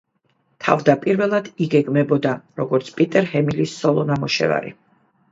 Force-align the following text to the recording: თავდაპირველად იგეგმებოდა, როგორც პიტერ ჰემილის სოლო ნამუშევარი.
თავდაპირველად 0.67 1.49
იგეგმებოდა, 1.65 2.31
როგორც 2.61 2.89
პიტერ 3.01 3.27
ჰემილის 3.33 3.75
სოლო 3.83 4.07
ნამუშევარი. 4.13 4.73